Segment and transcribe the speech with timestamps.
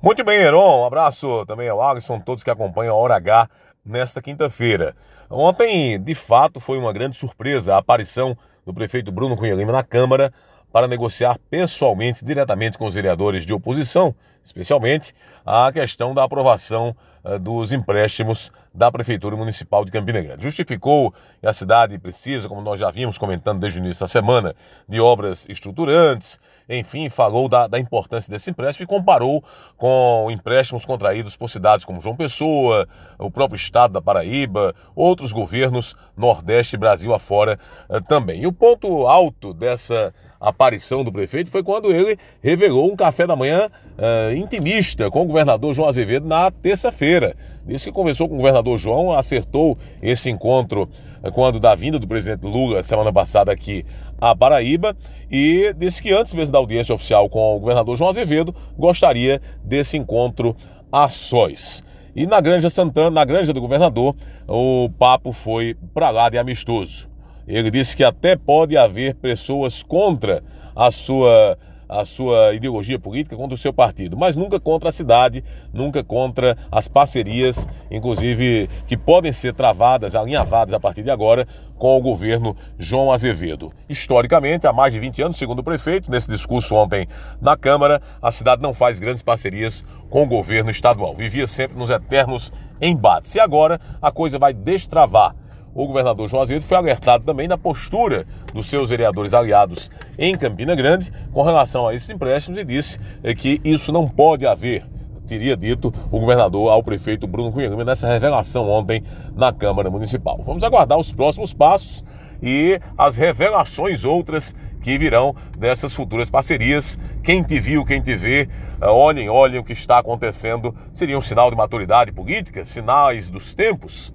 [0.00, 0.82] Muito bem, Heron.
[0.82, 3.50] Um abraço também ao Alisson, todos que acompanham a Hora H
[3.84, 4.94] nesta quinta-feira.
[5.28, 9.82] Ontem, de fato, foi uma grande surpresa a aparição do prefeito Bruno Cunha Lima na
[9.82, 10.32] Câmara
[10.72, 14.14] para negociar pessoalmente, diretamente com os vereadores de oposição,
[14.44, 15.12] especialmente
[15.44, 16.94] a questão da aprovação
[17.24, 20.44] uh, dos empréstimos da Prefeitura Municipal de Campina Grande.
[20.44, 24.54] Justificou que a cidade precisa, como nós já vimos comentando desde o início da semana,
[24.88, 26.38] de obras estruturantes,
[26.68, 29.42] enfim, falou da, da importância desse empréstimo e comparou
[29.76, 32.86] com empréstimos contraídos por cidades como João Pessoa,
[33.18, 38.42] o próprio estado da Paraíba, outros governos Nordeste e Brasil afora uh, também.
[38.42, 43.34] E o ponto alto dessa aparição do prefeito foi quando ele revelou um café da
[43.34, 47.36] manhã uh, intimista com o governador João Azevedo na terça-feira.
[47.66, 50.88] Disse que conversou com o governador João, acertou esse encontro
[51.22, 53.84] uh, quando da vinda do presidente Lula semana passada aqui
[54.20, 54.96] à Paraíba
[55.30, 59.96] e disse que antes mesmo da audiência oficial com o governador João Azevedo gostaria desse
[59.96, 60.56] encontro
[60.90, 61.84] a sós.
[62.14, 67.07] E na Granja Santana, na Granja do Governador, o papo foi para lá de amistoso.
[67.48, 70.44] Ele disse que até pode haver pessoas contra
[70.76, 71.56] a sua
[71.88, 76.54] a sua ideologia política contra o seu partido, mas nunca contra a cidade, nunca contra
[76.70, 82.54] as parcerias, inclusive que podem ser travadas, alinhavadas a partir de agora com o governo
[82.78, 83.72] João Azevedo.
[83.88, 87.08] Historicamente, há mais de 20 anos, segundo o prefeito, nesse discurso ontem
[87.40, 91.14] na Câmara, a cidade não faz grandes parcerias com o governo estadual.
[91.14, 93.34] Vivia sempre nos eternos embates.
[93.34, 95.34] E agora a coisa vai destravar
[95.78, 101.12] o governador João foi alertado também da postura dos seus vereadores aliados em Campina Grande
[101.32, 104.84] com relação a esses empréstimos e disse eh, que isso não pode haver
[105.28, 109.04] teria dito o governador ao prefeito Bruno Cunha Lima nessa revelação ontem
[109.36, 110.42] na Câmara Municipal.
[110.44, 112.02] Vamos aguardar os próximos passos
[112.42, 116.98] e as revelações outras que virão dessas futuras parcerias.
[117.22, 118.48] Quem te viu, quem te vê,
[118.80, 120.74] eh, olhem, olhem o que está acontecendo.
[120.92, 124.12] Seria um sinal de maturidade política, sinais dos tempos.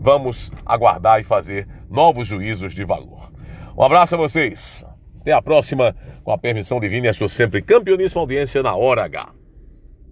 [0.00, 3.32] Vamos aguardar e fazer novos juízos de valor.
[3.76, 4.84] Um abraço a vocês.
[5.20, 9.04] Até a próxima, com a permissão divina e a sua sempre campeoníssima audiência na Hora
[9.04, 9.37] H.